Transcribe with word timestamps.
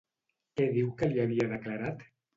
Què 0.61 0.65
diu 0.77 0.89
que 1.03 1.09
li 1.11 1.21
havia 1.27 1.49
declarat? 1.53 2.07